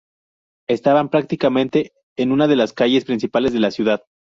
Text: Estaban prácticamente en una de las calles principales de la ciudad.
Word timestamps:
Estaban 0.67 1.09
prácticamente 1.09 1.91
en 2.17 2.31
una 2.31 2.47
de 2.47 2.55
las 2.55 2.73
calles 2.73 3.05
principales 3.05 3.53
de 3.53 3.59
la 3.59 3.69
ciudad. 3.69 4.03